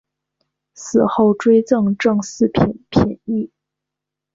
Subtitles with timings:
[0.73, 2.51] 死后追赠正四位
[2.89, 3.51] 品秩。